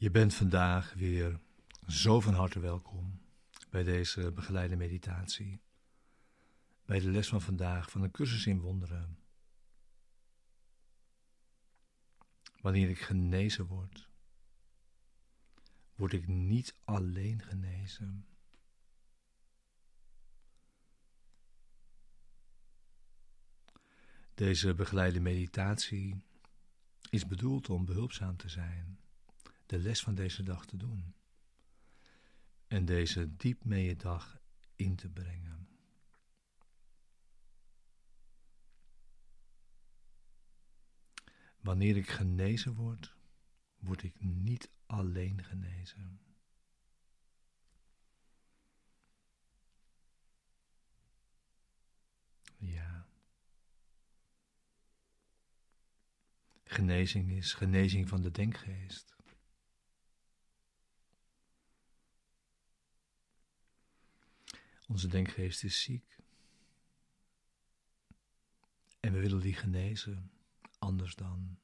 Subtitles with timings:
[0.00, 1.40] Je bent vandaag weer
[1.86, 3.20] zo van harte welkom
[3.70, 5.60] bij deze begeleide meditatie.
[6.84, 9.18] Bij de les van vandaag van de cursus in wonderen.
[12.60, 14.08] Wanneer ik genezen word,
[15.94, 18.26] word ik niet alleen genezen.
[24.34, 26.22] Deze begeleide meditatie
[27.10, 28.98] is bedoeld om behulpzaam te zijn
[29.68, 31.14] de les van deze dag te doen.
[32.66, 34.40] En deze diep mee dag
[34.74, 35.68] in te brengen.
[41.60, 43.14] Wanneer ik genezen word,
[43.78, 46.20] word ik niet alleen genezen.
[52.56, 53.08] Ja.
[56.64, 59.17] Genezing is genezing van de denkgeest.
[64.88, 66.16] Onze denkgeest is ziek.
[69.00, 70.30] En we willen die genezen.
[70.78, 71.58] Anders dan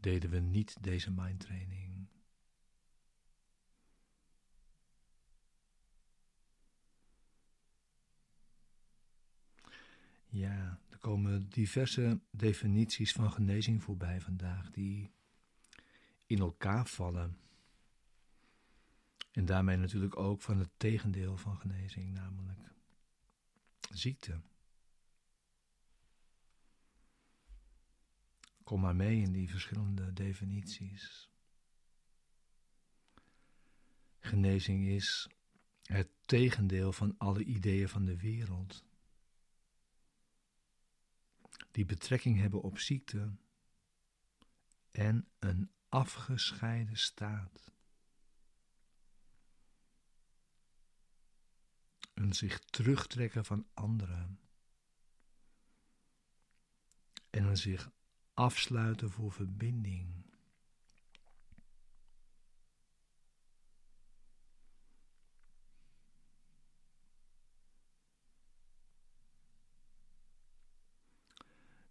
[0.00, 2.08] deden we niet deze mindtraining.
[10.26, 15.10] Ja, er komen diverse definities van genezing voorbij vandaag die
[16.26, 17.49] in elkaar vallen.
[19.30, 22.58] En daarmee natuurlijk ook van het tegendeel van genezing, namelijk
[23.90, 24.40] ziekte.
[28.64, 31.30] Kom maar mee in die verschillende definities.
[34.18, 35.28] Genezing is
[35.82, 38.84] het tegendeel van alle ideeën van de wereld,
[41.70, 43.32] die betrekking hebben op ziekte
[44.90, 47.72] en een afgescheiden staat.
[52.32, 54.40] Zich terugtrekken van anderen
[57.30, 57.90] en zich
[58.34, 60.20] afsluiten voor verbinding.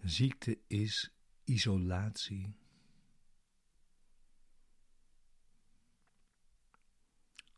[0.00, 1.10] Ziekte is
[1.44, 2.54] isolatie.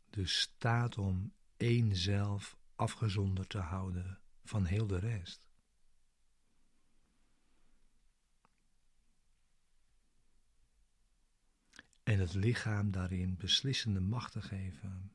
[0.09, 5.45] De staat om één zelf afgezonderd te houden van heel de rest.
[12.03, 15.11] En het lichaam daarin beslissende macht te geven.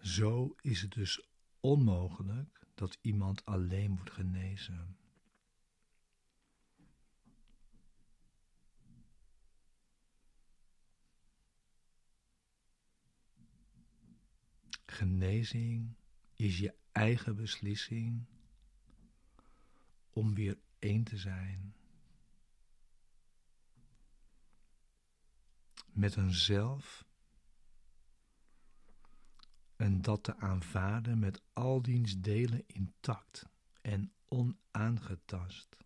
[0.00, 1.28] Zo is het dus
[1.60, 4.99] onmogelijk dat iemand alleen wordt genezen.
[15.00, 15.94] Genezing
[16.34, 18.24] is je eigen beslissing
[20.10, 21.74] om weer één te zijn.
[25.92, 27.04] Met een zelf
[29.76, 33.46] en dat te aanvaarden met al diens delen intact
[33.80, 35.76] en onaangetast.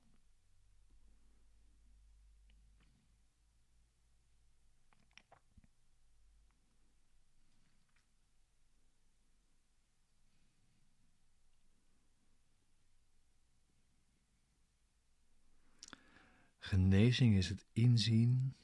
[16.65, 18.55] Genezing is het inzien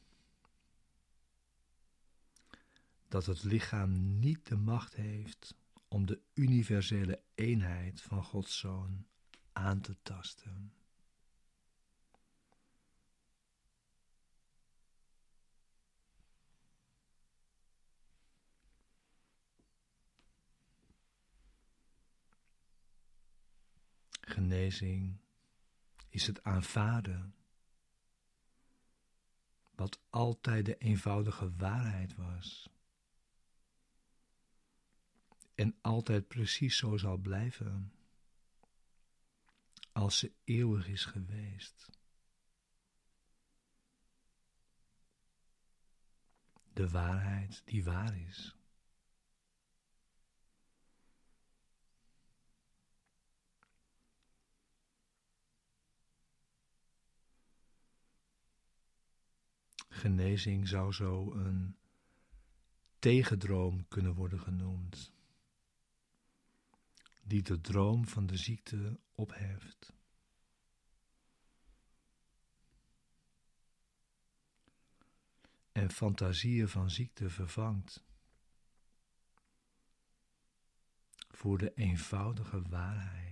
[3.08, 5.55] dat het lichaam niet de macht heeft
[5.88, 9.06] om de universele eenheid van Gods Zoon
[9.52, 10.73] aan te tasten.
[24.20, 25.17] Genezing
[26.08, 27.35] is het aanvaarden
[29.81, 32.69] wat altijd de eenvoudige waarheid was.
[35.55, 37.93] En altijd precies zo zal blijven,
[39.93, 41.91] als ze eeuwig is geweest.
[46.73, 48.60] De waarheid die waar is.
[60.00, 61.76] Genezing zou zo een
[62.99, 65.12] tegendroom kunnen worden genoemd.
[67.31, 69.93] die de droom van de ziekte opheft.
[75.73, 78.05] En fantasieën van ziekte vervangt
[81.31, 83.30] voor de eenvoudige waarheid.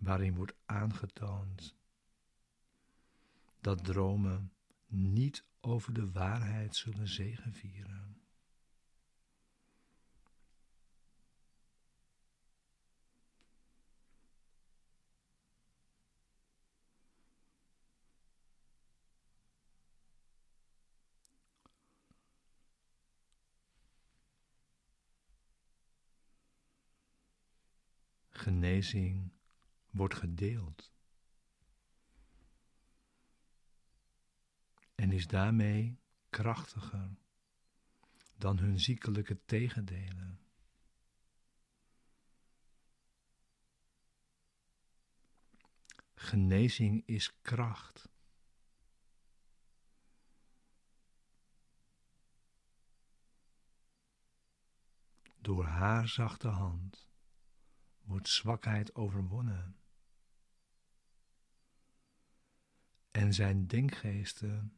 [0.00, 1.76] Waarin wordt aangetoond
[3.60, 4.52] dat dromen
[4.86, 8.22] niet over de waarheid zullen zegevieren.
[28.30, 29.30] Genezing
[29.90, 30.92] wordt gedeeld.
[34.94, 36.00] En is daarmee
[36.30, 37.16] krachtiger
[38.36, 40.40] dan hun ziekelijke tegendelen.
[46.14, 48.08] Genezing is kracht.
[55.40, 57.08] Door haar zachte hand
[58.00, 59.79] wordt zwakheid overwonnen.
[63.10, 64.76] En zijn denkgeesten,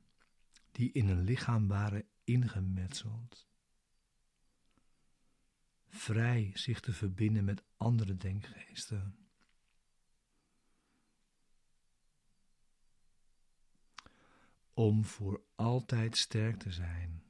[0.72, 3.48] die in een lichaam waren ingemetseld,
[5.88, 9.16] vrij zich te verbinden met andere denkgeesten.
[14.74, 17.22] Om voor altijd sterk te zijn.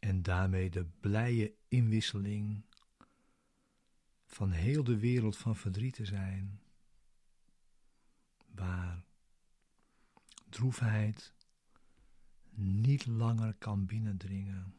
[0.00, 2.64] en daarmee de blije inwisseling
[4.30, 6.60] van heel de wereld van verdriet te zijn,
[8.54, 9.04] waar
[10.48, 11.34] droefheid
[12.50, 14.74] niet langer kan binnendringen.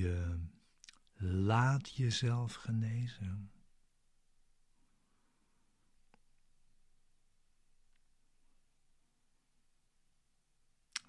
[0.00, 0.40] Je
[1.16, 3.52] laat jezelf genezen.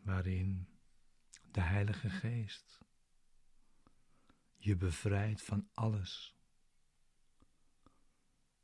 [0.04, 0.68] Waarin
[1.52, 2.80] de Heilige Geest
[4.56, 6.36] je bevrijdt van alles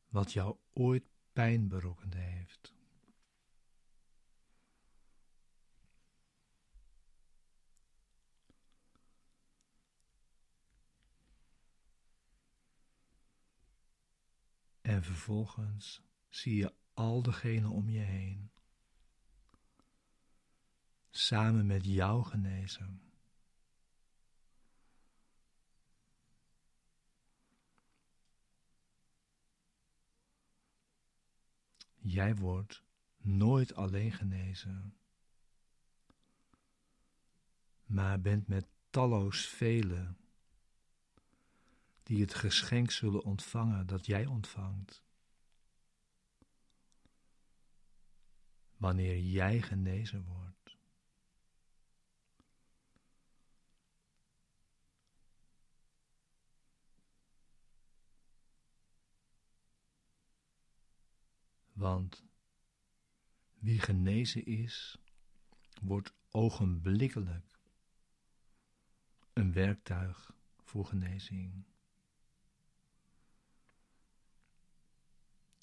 [0.08, 2.67] wat jou ooit pijn berokkend heeft.
[14.88, 18.52] En vervolgens zie je al degenen om je heen.
[21.10, 23.02] Samen met jou genezen.
[31.96, 32.84] Jij wordt
[33.18, 34.98] nooit alleen genezen,
[37.86, 40.27] maar bent met talloos velen
[42.08, 45.04] die het geschenk zullen ontvangen dat jij ontvangt.
[48.78, 50.78] Wanneer jij genezen wordt.
[61.74, 62.26] Want
[63.54, 64.98] wie genezen is,
[65.82, 67.60] wordt ogenblikkelijk
[69.34, 71.66] een werktuig voor genezing.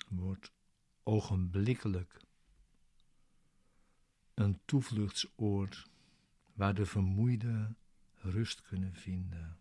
[0.09, 0.53] Wordt
[1.03, 2.21] ogenblikkelijk
[4.35, 5.91] een toevluchtsoord
[6.53, 7.75] waar de vermoeide
[8.15, 9.59] rust kunnen vinden.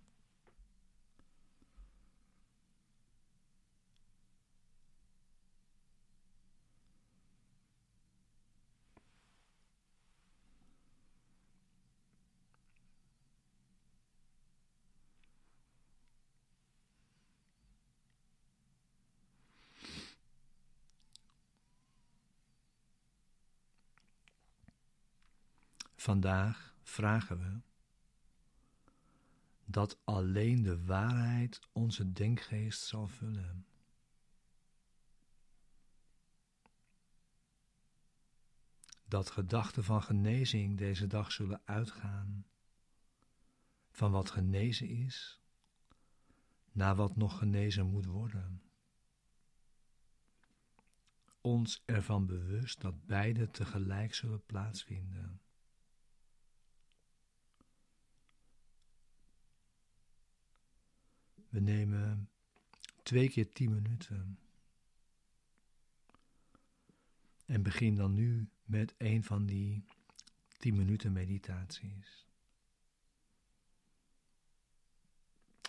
[26.03, 27.61] Vandaag vragen we
[29.65, 33.65] dat alleen de waarheid onze denkgeest zal vullen.
[39.05, 42.45] dat gedachten van genezing deze dag zullen uitgaan
[43.91, 45.41] van wat genezen is
[46.71, 48.61] naar wat nog genezen moet worden.
[51.41, 55.42] Ons ervan bewust dat beide tegelijk zullen plaatsvinden.
[61.53, 62.29] We nemen
[63.03, 64.39] twee keer tien minuten.
[67.45, 69.85] En begin dan nu met een van die
[70.57, 72.27] tien minuten meditaties.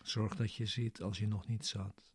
[0.02, 2.12] Zorg dat je zit als je nog niet zat.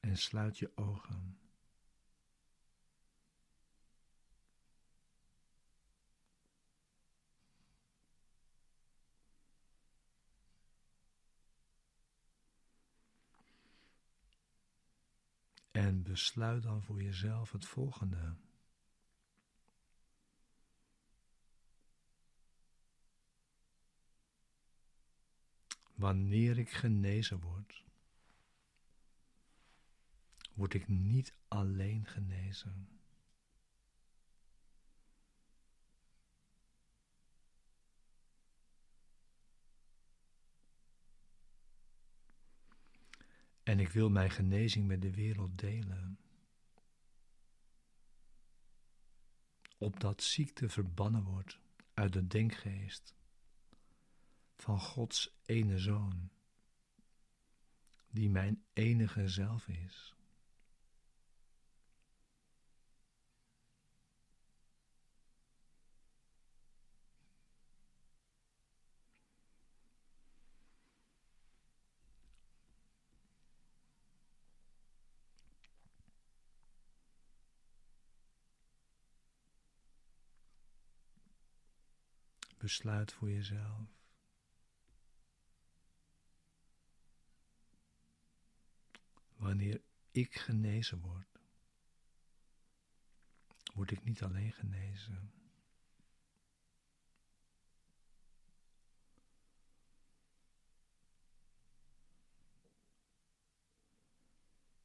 [0.00, 1.38] En sluit je ogen.
[15.70, 18.34] En besluit dan voor jezelf het volgende.
[25.94, 27.84] Wanneer ik genezen word,
[30.54, 32.99] word ik niet alleen genezen.
[43.70, 46.18] En ik wil mijn genezing met de wereld delen.
[49.78, 51.58] Opdat ziekte verbannen wordt
[51.94, 53.14] uit de denkgeest
[54.56, 56.30] van Gods ene zoon,
[58.08, 60.14] die mijn enige zelf is.
[82.60, 83.88] Besluit voor jezelf.
[89.36, 91.40] Wanneer ik genezen word,
[93.74, 95.32] word ik niet alleen genezen.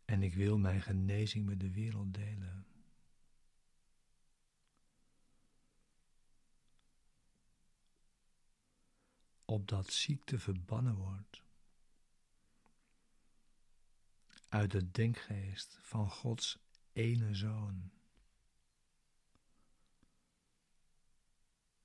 [0.06, 2.75] En ik wil mijn genezing met de wereld delen.
[9.46, 11.44] Opdat ziekte verbannen wordt
[14.50, 16.60] uit de denkgeest van Gods
[16.94, 17.92] ene zoon,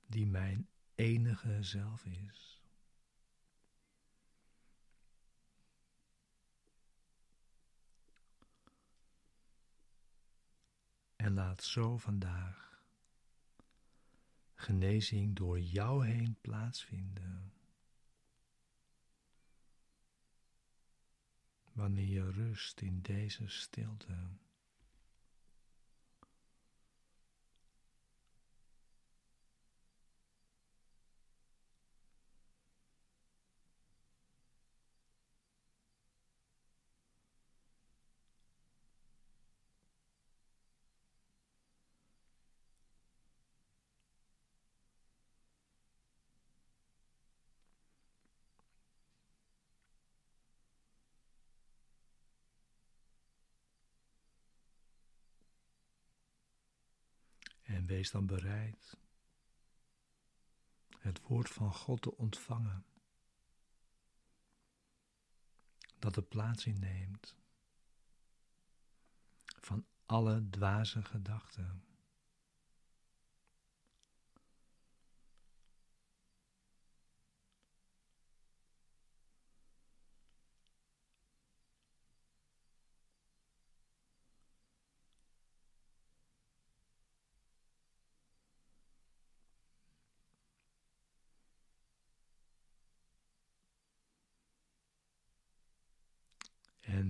[0.05, 2.61] die mijn enige zelf is.
[11.15, 12.70] En laat zo vandaag
[14.61, 17.53] genezing door jou heen plaatsvinden.
[21.73, 24.17] wanneer je rust in deze stilte.
[57.71, 58.97] En wees dan bereid
[60.99, 62.85] het woord van God te ontvangen,
[65.99, 67.35] dat de plaats inneemt
[69.45, 71.90] van alle dwaze gedachten.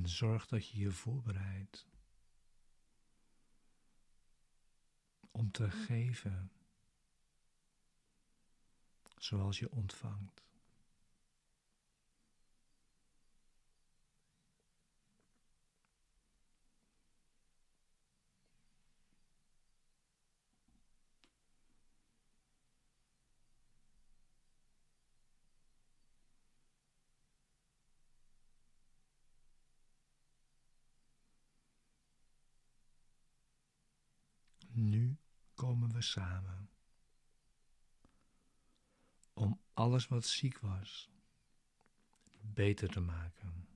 [0.01, 1.87] En zorg dat je je voorbereidt
[5.31, 6.51] om te geven
[9.17, 10.50] zoals je ontvangt.
[35.91, 36.69] We samen.
[39.33, 41.09] Om alles wat ziek was
[42.41, 43.67] beter te maken.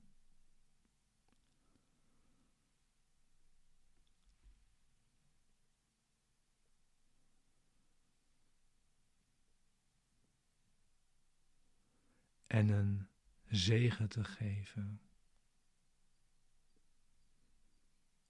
[12.48, 13.08] En een
[13.46, 15.02] zegen te geven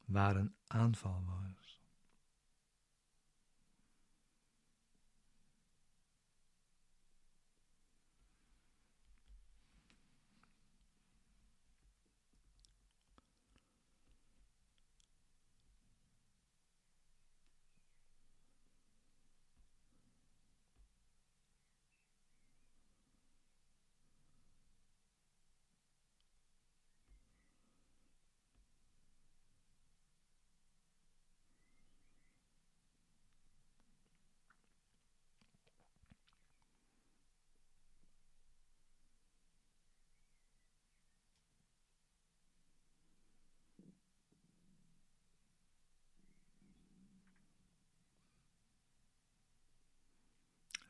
[0.05, 1.74] waar een aanval was.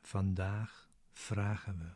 [0.06, 1.94] Vandaag vragen we.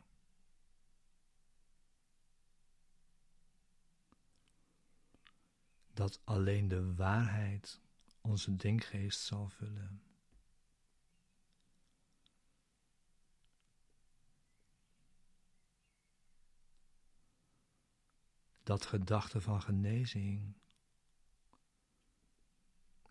[5.92, 7.80] Dat alleen de waarheid
[8.20, 10.02] onze denkgeest zal vullen.
[18.62, 20.54] Dat gedachten van genezing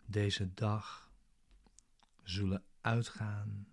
[0.06, 1.12] deze dag
[2.22, 3.70] zullen uitgaan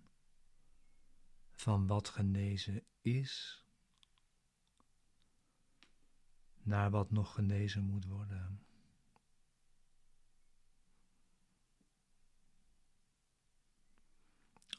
[1.58, 3.64] van wat genezen is
[6.62, 8.66] naar wat nog genezen moet worden.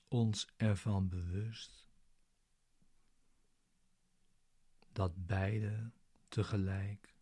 [0.07, 1.89] Ons ervan bewust
[4.91, 5.91] dat beide
[6.27, 7.15] tegelijk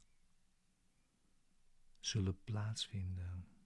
[1.99, 3.56] zullen plaatsvinden.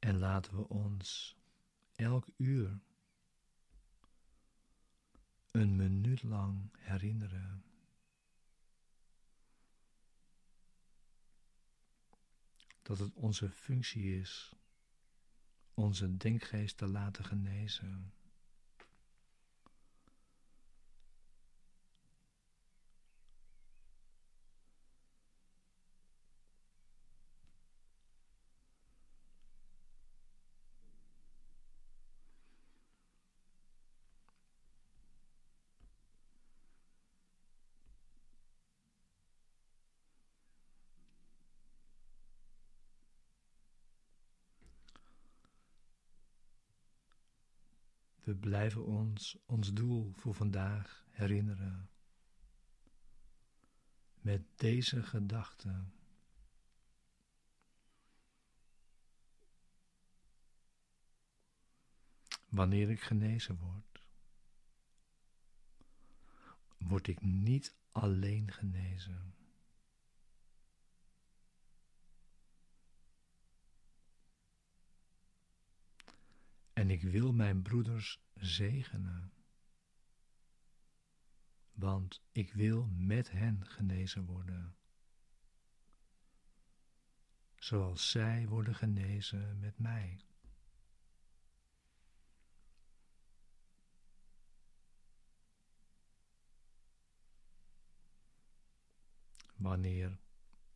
[0.00, 1.36] En laten we ons
[1.94, 2.80] elk uur
[5.50, 7.64] een minuut lang herinneren.
[12.82, 14.54] Dat het onze functie is
[15.74, 18.12] onze denkgeest te laten genezen.
[48.30, 51.90] We blijven ons ons doel voor vandaag herinneren.
[54.20, 55.84] Met deze gedachte.
[62.48, 64.02] Wanneer ik genezen word,
[66.78, 69.34] word ik niet alleen genezen.
[76.80, 79.32] En ik wil mijn broeders zegenen,
[81.72, 84.76] want ik wil met hen genezen worden,
[87.56, 90.20] zoals zij worden genezen met mij.
[99.56, 100.18] Wanneer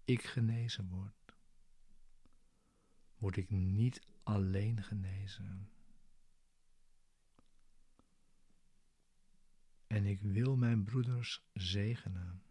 [0.05, 1.37] ik genezen word,
[3.19, 5.69] word ik niet alleen genezen.
[9.95, 12.43] En ik wil mijn broeders zegenen.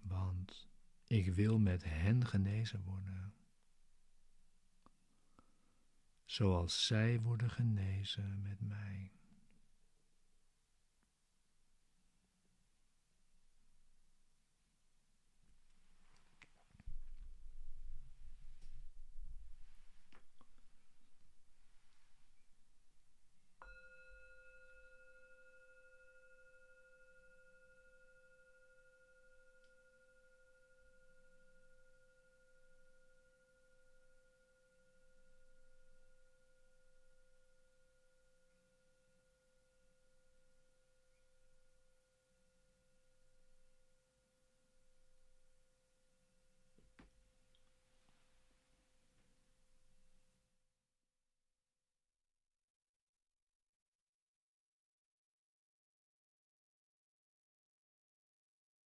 [0.00, 0.68] Want
[1.06, 3.34] ik wil met hen genezen worden,
[6.24, 9.12] zoals zij worden genezen met mij.